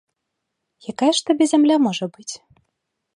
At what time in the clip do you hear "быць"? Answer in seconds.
2.17-2.31